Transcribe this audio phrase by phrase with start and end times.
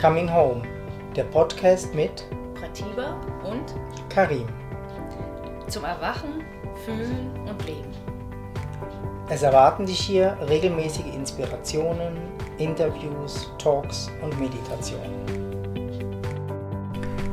[0.00, 0.60] Coming Home,
[1.16, 3.74] der Podcast mit Pratiba und
[4.10, 4.44] Karim.
[5.68, 6.44] zum Erwachen,
[6.84, 7.90] Fühlen und Leben.
[9.30, 12.18] Es erwarten dich hier regelmäßige Inspirationen,
[12.58, 15.24] Interviews, Talks und Meditationen.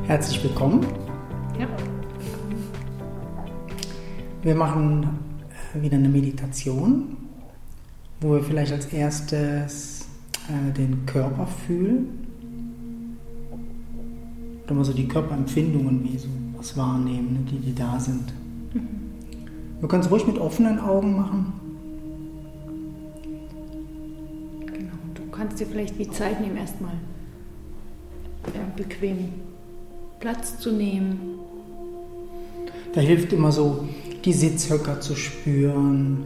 [0.06, 0.86] Herzlich willkommen.
[1.60, 1.66] Ja.
[4.42, 5.18] Wir machen
[5.74, 7.18] äh, wieder eine Meditation,
[8.22, 10.06] wo wir vielleicht als erstes
[10.48, 12.33] äh, den Körper fühlen.
[14.64, 18.32] Oder mal so die Körperempfindungen, wie so was wahrnehmen, ne, die, die da sind.
[19.80, 21.52] Wir können es ruhig mit offenen Augen machen.
[24.66, 24.94] Genau.
[25.14, 26.94] Du kannst dir vielleicht die Zeit nehmen, erstmal
[28.54, 29.28] ja, bequem
[30.20, 31.18] Platz zu nehmen.
[32.94, 33.86] Da hilft immer so,
[34.24, 36.24] die Sitzhöcker zu spüren.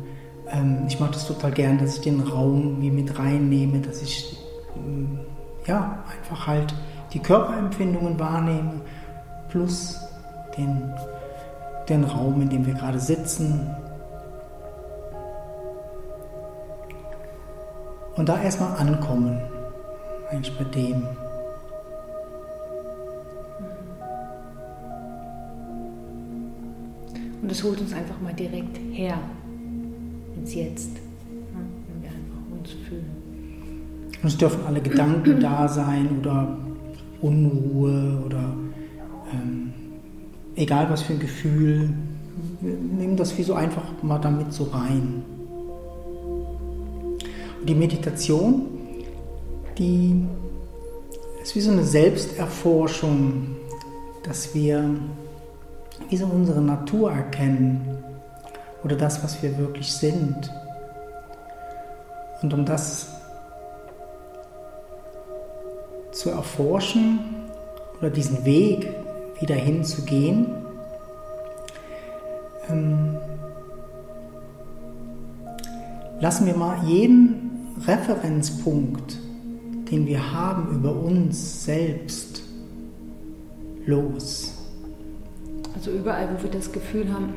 [0.48, 4.36] Ähm, ich mache das total gern, dass ich den Raum wie mit reinnehme, dass ich
[4.76, 5.18] ähm,
[5.66, 6.74] ja einfach halt
[7.12, 8.80] die Körperempfindungen wahrnehme,
[9.48, 9.98] plus
[10.56, 10.92] den,
[11.88, 13.70] den Raum, in dem wir gerade sitzen.
[18.16, 19.40] Und da erstmal ankommen,
[20.30, 21.06] eigentlich bei dem.
[27.40, 29.18] Und das holt uns einfach mal direkt her
[30.36, 30.90] ins Jetzt.
[31.86, 33.10] Wenn wir einfach uns fühlen.
[34.20, 36.58] Und es dürfen alle Gedanken da sein oder
[37.20, 38.54] Unruhe oder
[39.32, 39.72] ähm,
[40.56, 41.90] egal was für ein Gefühl.
[42.60, 45.22] Nehmen das wie so einfach mal damit so rein.
[47.60, 48.66] Und die Meditation,
[49.76, 50.24] die
[51.42, 53.56] ist wie so eine Selbsterforschung,
[54.22, 54.84] dass wir
[56.08, 57.98] wie so unsere Natur erkennen
[58.84, 60.52] oder das, was wir wirklich sind.
[62.42, 63.17] Und um das
[66.18, 67.20] zu erforschen
[68.00, 68.88] oder diesen Weg
[69.38, 70.46] wieder hinzugehen,
[72.68, 73.16] ähm,
[76.20, 79.16] lassen wir mal jeden Referenzpunkt,
[79.92, 82.42] den wir haben über uns selbst,
[83.86, 84.54] los.
[85.76, 87.32] Also überall, wo wir das Gefühl haben,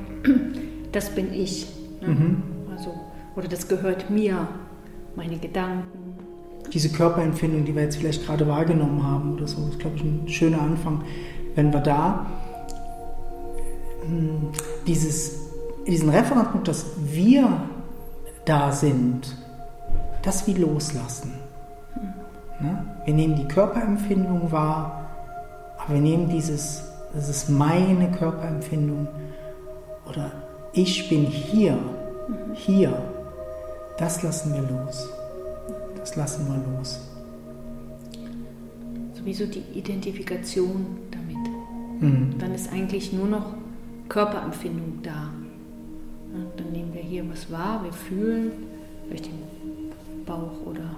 [0.92, 1.68] das bin ich.
[2.02, 2.08] Ne?
[2.08, 2.44] Mhm.
[2.76, 2.96] Also,
[3.36, 4.48] oder das gehört mir,
[5.16, 6.01] meine Gedanken.
[6.74, 10.28] Diese Körperempfindung, die wir jetzt vielleicht gerade wahrgenommen haben oder so, ist, glaube ich, ein
[10.28, 11.04] schöner Anfang.
[11.56, 12.26] Wenn wir da
[14.08, 14.54] mh,
[14.88, 15.40] dieses,
[15.86, 17.64] diesen Referenzpunkt, dass wir
[18.46, 19.36] da sind,
[20.22, 21.34] das wie loslassen.
[22.60, 22.86] Ne?
[23.06, 25.10] Wir nehmen die Körperempfindung wahr,
[25.78, 26.84] aber wir nehmen dieses,
[27.14, 29.08] das ist meine Körperempfindung
[30.08, 30.32] oder
[30.74, 31.78] ich bin hier,
[32.54, 32.94] hier,
[33.98, 35.10] das lassen wir los.
[36.02, 37.00] Das lassen wir los.
[39.14, 42.02] Sowieso die Identifikation damit.
[42.02, 42.38] Mhm.
[42.40, 43.54] Dann ist eigentlich nur noch
[44.10, 45.30] Körperempfindung da.
[46.58, 48.52] Dann nehmen wir hier was wahr, wir fühlen
[49.06, 50.96] vielleicht den Bauch oder.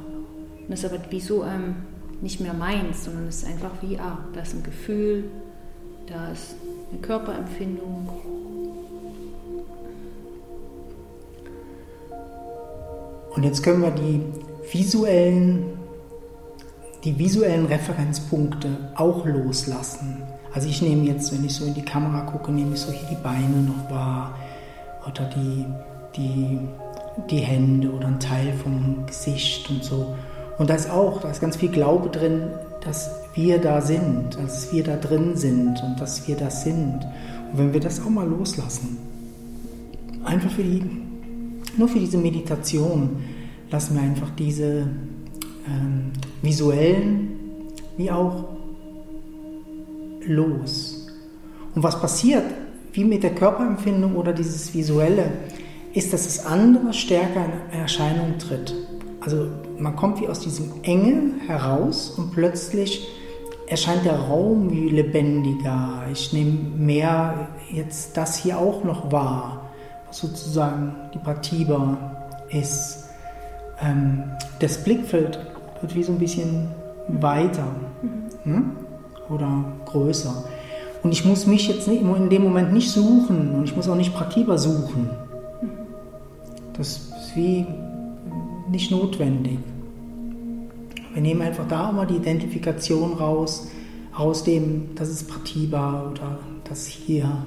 [0.69, 1.75] Das ist aber wieso ähm,
[2.22, 5.25] nicht mehr meins, sondern es ist einfach wie, ah, da ist ein Gefühl,
[6.08, 6.56] da ist
[6.91, 8.09] eine Körperempfindung.
[13.35, 14.22] Und jetzt können wir die
[14.72, 15.66] visuellen,
[17.03, 20.24] die visuellen Referenzpunkte auch loslassen.
[20.53, 23.07] Also ich nehme jetzt, wenn ich so in die Kamera gucke, nehme ich so hier
[23.09, 24.38] die Beine noch wahr
[25.06, 25.66] oder die,
[26.16, 26.59] die,
[27.29, 30.16] die Hände oder ein Teil vom Gesicht und so.
[30.57, 32.44] Und da ist auch, da ist ganz viel Glaube drin,
[32.81, 37.00] dass wir da sind, dass wir da drin sind und dass wir das sind.
[37.52, 38.97] Und wenn wir das auch mal loslassen,
[40.23, 40.84] einfach für die,
[41.78, 43.23] nur für diese Meditation,
[43.73, 44.88] lassen wir einfach diese
[45.67, 46.11] ähm,
[46.44, 47.39] visuellen
[47.97, 48.45] wie auch
[50.28, 51.07] los.
[51.73, 52.44] Und was passiert,
[52.94, 55.31] wie mit der Körperempfindung oder dieses Visuelle,
[55.94, 58.75] ist, dass das andere stärker in Erscheinung tritt.
[59.22, 59.47] Also
[59.79, 63.08] man kommt wie aus diesem Enge heraus und plötzlich
[63.67, 66.05] erscheint der Raum wie lebendiger.
[66.11, 69.72] Ich nehme mehr jetzt das hier auch noch wahr,
[70.08, 71.97] was sozusagen die Pratiba
[72.49, 73.03] ist.
[73.81, 74.23] Ähm,
[74.59, 75.40] das Blickfeld
[75.81, 76.70] wird wie so ein bisschen
[77.08, 77.67] weiter
[78.46, 78.64] ne?
[79.29, 80.43] oder größer.
[81.03, 83.96] Und ich muss mich jetzt nicht, in dem Moment nicht suchen und ich muss auch
[83.96, 85.09] nicht Pratiba suchen.
[86.78, 87.66] Das ist wie
[88.70, 89.59] nicht notwendig.
[91.14, 93.67] Wir nehmen einfach da immer die Identifikation raus,
[94.16, 97.46] aus dem, das ist Pratiba oder das hier.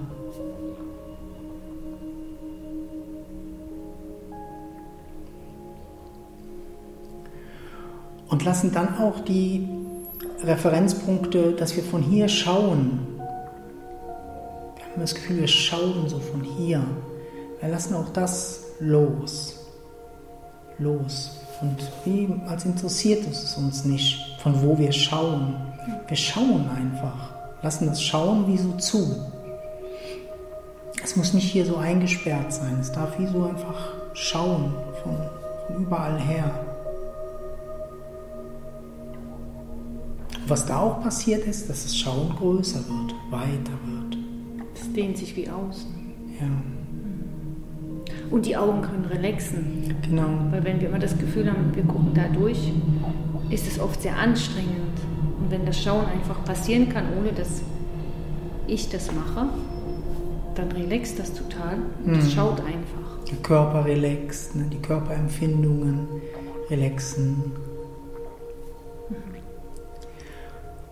[8.29, 9.69] Und lassen dann auch die
[10.43, 13.01] Referenzpunkte, dass wir von hier schauen.
[14.77, 16.83] Wir haben das Gefühl, wir schauen so von hier.
[17.61, 19.55] Wir lassen auch das los.
[20.79, 21.31] Los.
[21.63, 25.55] Und wie als interessiert es uns nicht, von wo wir schauen.
[26.07, 27.35] Wir schauen einfach.
[27.63, 29.17] Lassen das Schauen wie so zu.
[31.03, 32.79] Es muss nicht hier so eingesperrt sein.
[32.81, 35.17] Es darf wie so einfach schauen von,
[35.67, 36.51] von überall her.
[40.49, 44.17] Was da auch passiert ist, dass das Schauen größer wird, weiter wird.
[44.75, 45.87] Es dehnt sich wie aus.
[46.41, 46.47] Ja.
[48.31, 49.95] Und die Augen können relaxen.
[50.03, 50.29] Genau.
[50.51, 52.73] Weil wenn wir immer das Gefühl haben, wir gucken da durch,
[53.51, 54.99] ist es oft sehr anstrengend.
[55.41, 57.63] Und wenn das Schauen einfach passieren kann, ohne dass
[58.67, 59.49] ich das mache,
[60.55, 62.31] dann relaxt das total und es Mhm.
[62.31, 63.25] schaut einfach.
[63.31, 64.67] Der Körper relaxt, ne?
[64.73, 66.07] die Körperempfindungen
[66.71, 67.53] relaxen.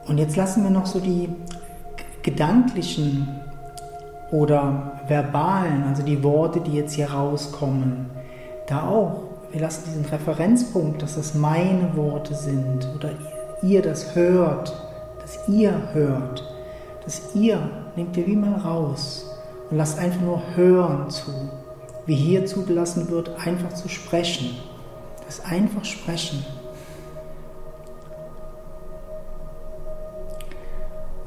[0.07, 1.29] Und jetzt lassen wir noch so die
[2.23, 3.29] gedanklichen
[4.31, 8.11] oder verbalen, also die Worte, die jetzt hier rauskommen,
[8.67, 9.23] da auch.
[9.53, 13.11] Wir lassen diesen Referenzpunkt, dass das meine Worte sind oder
[13.63, 14.75] ihr das hört,
[15.21, 16.43] dass ihr hört,
[17.05, 17.61] dass ihr
[17.95, 19.31] nehmt ihr wie mal raus
[19.71, 21.31] und lasst einfach nur hören zu,
[22.07, 24.57] wie hier zugelassen wird, einfach zu sprechen.
[25.25, 26.45] Das einfach sprechen.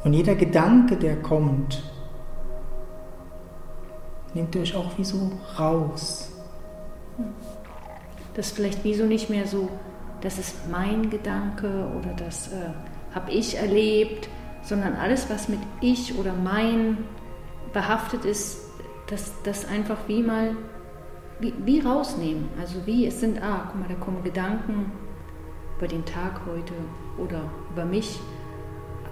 [0.08, 1.84] Und jeder Gedanke, der kommt,
[4.34, 6.32] nehmt euch auch wie so raus.
[8.34, 9.68] Das ist vielleicht wie so nicht mehr so,
[10.22, 12.70] das ist mein Gedanke oder das äh,
[13.14, 14.30] habe ich erlebt,
[14.62, 17.00] sondern alles, was mit ich oder mein
[17.74, 18.62] behaftet ist,
[19.08, 20.56] das, das einfach wie mal
[21.42, 22.48] wie, wie rausnehmen.
[22.62, 24.90] Also wie es sind, ah, guck mal, da kommen Gedanken
[25.78, 26.74] über den Tag heute
[27.18, 27.42] oder
[27.74, 28.18] über mich.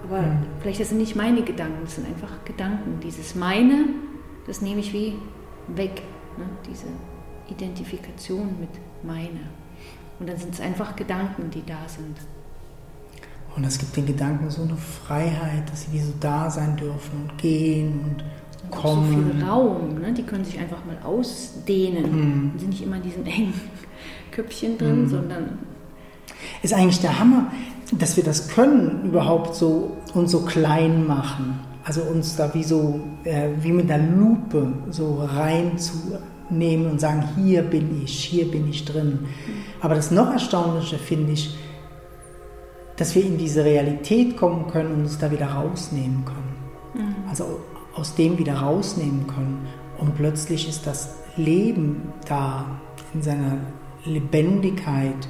[0.08, 0.38] Aber Mhm.
[0.60, 3.00] vielleicht das sind nicht meine Gedanken, das sind einfach Gedanken.
[3.02, 3.86] Dieses meine,
[4.46, 5.14] das nehme ich wie
[5.68, 6.02] weg.
[6.38, 6.44] Ne?
[6.70, 6.86] Diese
[7.48, 8.68] Identifikation mit
[9.02, 9.40] meine.
[10.18, 12.16] Und dann sind es einfach Gedanken, die da sind.
[13.54, 17.22] Und es gibt den Gedanken so eine Freiheit, dass sie wie so da sein dürfen
[17.28, 18.00] und gehen
[18.62, 19.30] und kommen.
[19.32, 20.12] So viel Raum, ne?
[20.12, 22.04] die können sich einfach mal ausdehnen.
[22.44, 22.50] Mhm.
[22.52, 23.54] Und sind nicht immer in diesen engen
[24.30, 25.08] Köpfchen drin, Mhm.
[25.08, 25.58] sondern
[26.62, 27.50] Ist eigentlich der Hammer,
[27.92, 31.60] dass wir das können, überhaupt so uns so klein machen.
[31.84, 37.62] Also uns da wie so, äh, wie mit einer Lupe so reinzunehmen und sagen, hier
[37.62, 39.20] bin ich, hier bin ich drin.
[39.80, 41.56] Aber das noch Erstaunliche finde ich,
[42.96, 46.56] dass wir in diese Realität kommen können und uns da wieder rausnehmen können.
[47.28, 47.60] Also
[47.94, 49.66] aus dem wieder rausnehmen können.
[49.98, 52.64] Und plötzlich ist das Leben da
[53.14, 53.58] in seiner
[54.04, 55.28] Lebendigkeit.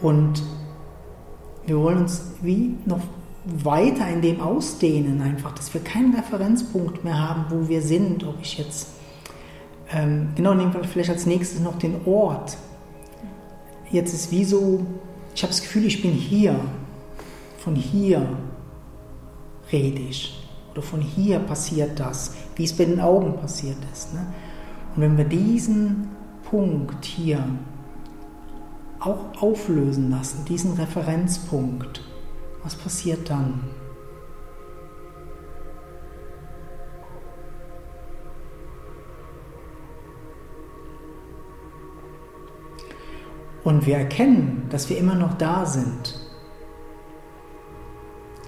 [0.00, 0.42] Und
[1.68, 3.00] wir wollen uns wie noch
[3.44, 8.40] weiter in dem ausdehnen, einfach, dass wir keinen Referenzpunkt mehr haben, wo wir sind, ob
[8.42, 8.88] ich jetzt,
[9.92, 12.56] ähm, genau, nehmen wir vielleicht als nächstes noch den Ort.
[13.90, 14.84] Jetzt ist wie so,
[15.34, 16.58] ich habe das Gefühl, ich bin hier,
[17.58, 18.26] von hier
[19.72, 24.14] rede ich, oder von hier passiert das, wie es bei den Augen passiert ist.
[24.14, 24.26] Ne?
[24.94, 26.08] Und wenn wir diesen
[26.50, 27.44] Punkt hier
[29.00, 32.02] auch auflösen lassen, diesen Referenzpunkt,
[32.62, 33.64] was passiert dann?
[43.64, 46.18] Und wir erkennen, dass wir immer noch da sind.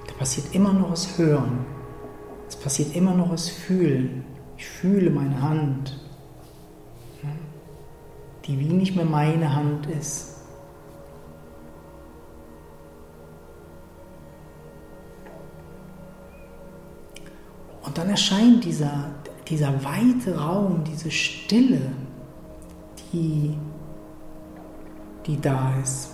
[0.07, 1.67] Da passiert immer noch das Hören.
[2.49, 4.25] Es passiert immer noch das Fühlen.
[4.57, 6.01] Ich fühle meine Hand,
[8.47, 10.30] die wie nicht mehr meine Hand ist.
[17.91, 19.11] Und dann erscheint dieser,
[19.49, 21.91] dieser weite Raum, diese Stille,
[23.13, 23.53] die,
[25.27, 26.11] die da ist.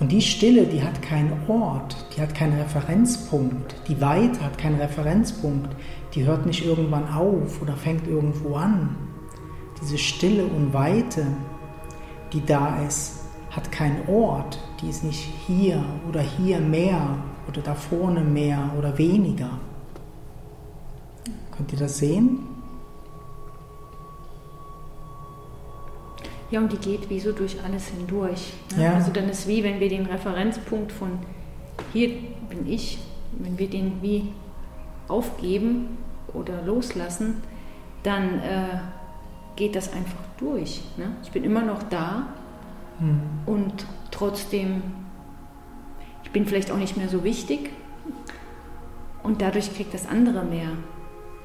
[0.00, 3.74] Und die Stille, die hat keinen Ort, die hat keinen Referenzpunkt.
[3.86, 5.76] Die Weite hat keinen Referenzpunkt.
[6.14, 8.96] Die hört nicht irgendwann auf oder fängt irgendwo an.
[9.82, 11.26] Diese Stille und Weite,
[12.32, 13.25] die da ist,
[13.56, 14.58] hat keinen Ort.
[14.82, 17.16] Die ist nicht hier oder hier mehr
[17.48, 19.58] oder da vorne mehr oder weniger.
[21.56, 22.40] Könnt ihr das sehen?
[26.50, 28.52] Ja, und die geht wie so durch alles hindurch.
[28.76, 28.84] Ne?
[28.84, 28.94] Ja.
[28.94, 31.18] Also dann ist wie, wenn wir den Referenzpunkt von
[31.92, 32.10] hier
[32.48, 32.98] bin ich,
[33.32, 34.28] wenn wir den wie
[35.08, 35.98] aufgeben
[36.32, 37.42] oder loslassen,
[38.02, 38.78] dann äh,
[39.56, 40.82] geht das einfach durch.
[40.96, 41.16] Ne?
[41.24, 42.28] Ich bin immer noch da
[43.00, 43.20] mhm.
[43.46, 44.82] und trotzdem,
[46.24, 47.70] ich bin vielleicht auch nicht mehr so wichtig
[49.22, 50.68] und dadurch kriegt das andere mehr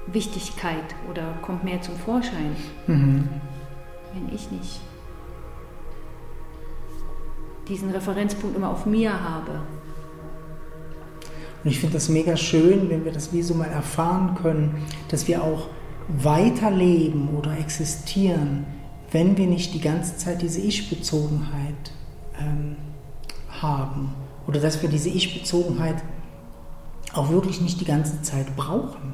[0.07, 2.55] Wichtigkeit oder kommt mehr zum Vorschein,
[2.87, 3.29] mhm.
[4.13, 4.81] wenn ich nicht
[7.67, 9.61] diesen Referenzpunkt immer auf mir habe.
[11.63, 15.27] Und ich finde das mega schön, wenn wir das wie so mal erfahren können, dass
[15.27, 15.67] wir auch
[16.07, 18.65] weiterleben oder existieren,
[19.11, 21.91] wenn wir nicht die ganze Zeit diese Ich-Bezogenheit
[22.39, 22.77] ähm,
[23.49, 24.13] haben.
[24.47, 26.01] Oder dass wir diese Ich-Bezogenheit
[27.13, 29.13] auch wirklich nicht die ganze Zeit brauchen.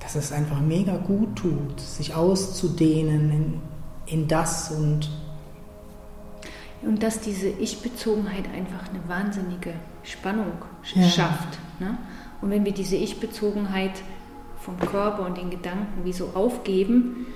[0.00, 3.60] Dass es einfach mega gut tut, sich auszudehnen in,
[4.06, 5.10] in das und
[6.82, 9.72] und dass diese Ich-Bezogenheit einfach eine wahnsinnige
[10.04, 10.52] Spannung
[10.94, 11.08] ja.
[11.08, 11.58] schafft.
[11.80, 11.98] Ne?
[12.40, 14.02] Und wenn wir diese Ich-Bezogenheit
[14.66, 17.26] vom Körper und den Gedanken wie so aufgeben,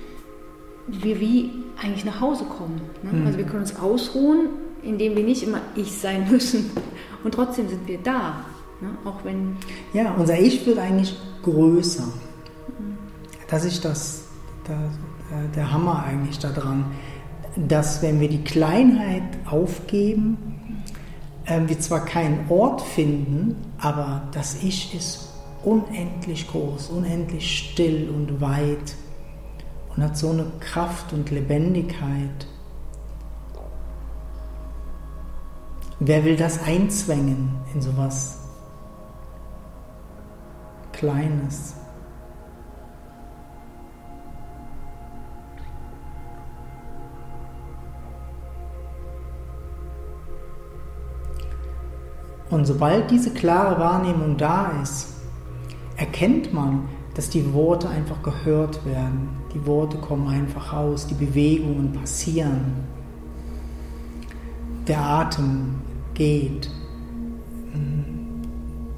[0.87, 2.81] wir wie eigentlich nach Hause kommen.
[3.01, 3.11] Ne?
[3.11, 3.25] Mhm.
[3.25, 4.49] Also wir können uns ausruhen,
[4.83, 6.69] indem wir nicht immer ich sein müssen.
[7.23, 8.45] Und trotzdem sind wir da.
[8.81, 8.89] Ne?
[9.05, 9.55] Auch wenn.
[9.93, 12.03] Ja, unser Ich wird eigentlich größer.
[12.03, 12.97] Mhm.
[13.49, 14.25] Das ist das,
[14.67, 16.85] der, der Hammer eigentlich daran
[17.55, 20.37] dass wenn wir die Kleinheit aufgeben,
[21.45, 25.30] äh, wir zwar keinen Ort finden, aber das Ich ist
[25.63, 28.95] unendlich groß, unendlich still und weit
[29.95, 32.47] und hat so eine Kraft und Lebendigkeit.
[35.99, 38.39] Wer will das einzwängen in sowas
[40.93, 41.75] Kleines?
[52.49, 55.20] Und sobald diese klare Wahrnehmung da ist,
[56.01, 59.29] erkennt man, dass die Worte einfach gehört werden.
[59.53, 62.73] Die Worte kommen einfach raus, die Bewegungen passieren.
[64.87, 65.75] Der Atem
[66.15, 66.71] geht.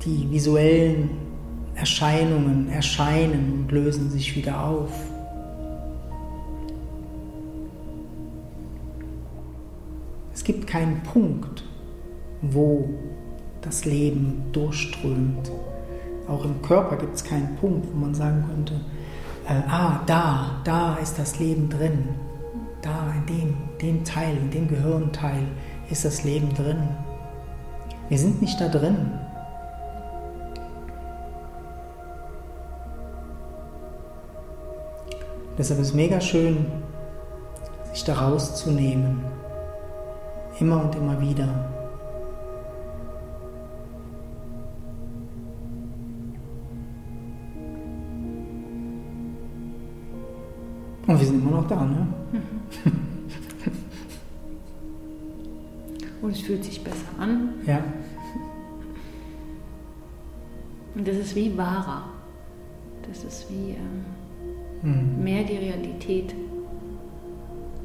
[0.06, 1.10] Die visuellen
[1.76, 4.92] Erscheinungen erscheinen und lösen sich wieder auf.
[10.34, 11.66] Es gibt keinen Punkt,
[12.42, 12.90] wo
[13.62, 15.52] das Leben durchströmt.
[16.28, 18.76] Auch im Körper gibt es keinen Punkt, wo man sagen könnte,
[19.48, 22.10] äh, ah, da, da ist das Leben drin.
[22.82, 25.44] Da, in dem, dem Teil, in dem Gehirnteil
[25.90, 26.88] ist das Leben drin.
[28.10, 29.12] Wir sind nicht da drin.
[35.58, 36.66] Deshalb ist es mega schön,
[37.92, 39.24] sich da rauszunehmen.
[40.60, 41.83] Immer und immer wieder.
[51.06, 52.08] Und wir sind immer noch da, ne?
[56.22, 57.50] Und es fühlt sich besser an.
[57.66, 57.84] Ja.
[60.96, 62.06] Und das ist wie wahrer.
[63.08, 64.06] Das ist wie ähm,
[64.82, 65.24] mhm.
[65.24, 66.34] mehr die Realität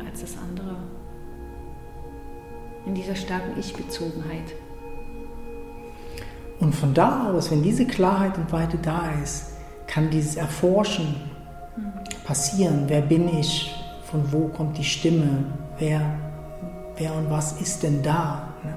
[0.06, 0.76] als das andere.
[2.86, 4.54] In dieser starken Ich-Bezogenheit.
[6.60, 9.52] Und von da aus, wenn diese Klarheit und Weite da ist,
[9.88, 11.16] kann dieses Erforschen
[12.28, 12.84] passieren?
[12.88, 13.74] Wer bin ich?
[14.10, 15.46] Von wo kommt die Stimme?
[15.78, 16.02] Wer,
[16.98, 18.52] wer und was ist denn da?
[18.62, 18.74] Ne?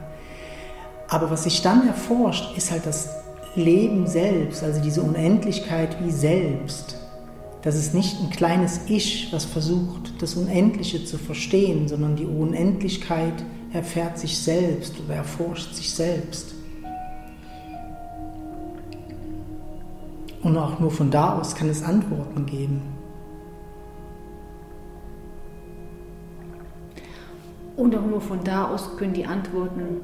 [1.09, 3.09] Aber was sich dann erforscht, ist halt das
[3.55, 6.97] Leben selbst, also diese Unendlichkeit wie selbst.
[7.61, 13.43] Das ist nicht ein kleines Ich, was versucht, das Unendliche zu verstehen, sondern die Unendlichkeit
[13.73, 16.55] erfährt sich selbst oder erforscht sich selbst.
[20.41, 22.90] Und auch nur von da aus kann es Antworten geben.
[27.75, 30.01] Und auch nur von da aus können die Antworten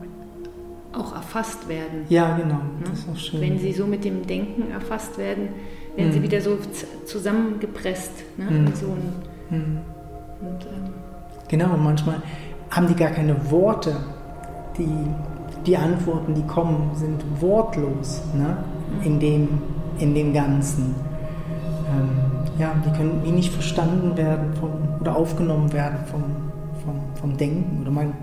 [0.94, 2.06] auch erfasst werden.
[2.10, 2.56] Ja, genau.
[2.56, 2.90] Ne?
[2.90, 3.42] Das ist auch schön.
[3.42, 5.50] Wenn sie so mit dem Denken erfasst werden,
[5.96, 6.14] werden mhm.
[6.14, 6.58] sie wieder so
[7.06, 8.12] zusammengepresst.
[8.38, 8.46] Ne?
[8.46, 8.74] Mhm.
[8.74, 9.78] So ein, mhm.
[10.42, 10.94] und, ähm,
[11.48, 12.22] genau, und manchmal
[12.70, 13.96] haben die gar keine Worte.
[14.78, 14.88] Die,
[15.66, 18.58] die Antworten, die kommen, sind wortlos ne?
[19.00, 19.06] Mhm.
[19.06, 19.48] in, dem,
[20.00, 20.96] in dem Ganzen.
[21.90, 22.10] Ähm,
[22.60, 26.24] ja, die können wie nicht verstanden werden vom, oder aufgenommen werden vom,
[27.20, 28.14] vom, Denken oder man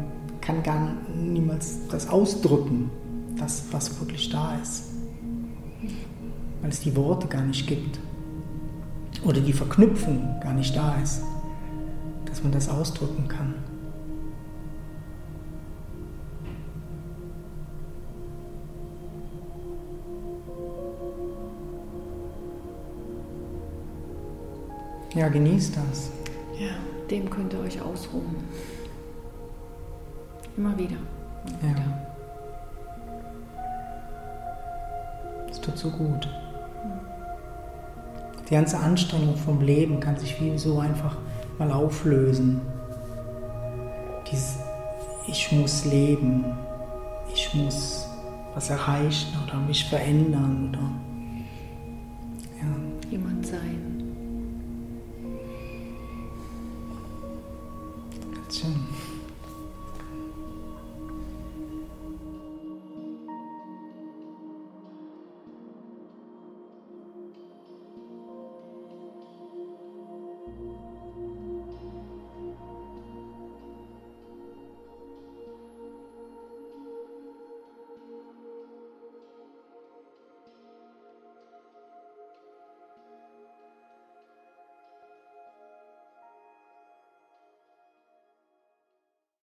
[0.41, 2.91] kann gar niemals das ausdrücken,
[3.39, 4.93] das, was wirklich da ist.
[6.61, 7.99] Weil es die Worte gar nicht gibt.
[9.25, 11.23] Oder die Verknüpfung gar nicht da ist,
[12.27, 13.55] dass man das ausdrücken kann.
[25.15, 26.11] Ja, genießt das.
[26.59, 26.75] Ja,
[27.09, 28.35] dem könnt ihr euch ausruhen.
[30.57, 30.97] Immer wieder.
[31.61, 31.77] Immer Ja.
[31.77, 31.99] wieder.
[35.51, 36.29] Es tut so gut.
[38.49, 41.17] Die ganze Anstrengung vom Leben kann sich wie so einfach
[41.59, 42.61] mal auflösen.
[44.31, 44.59] Dieses
[45.27, 46.45] Ich muss leben,
[47.33, 48.07] ich muss
[48.55, 50.83] was erreichen oder mich verändern oder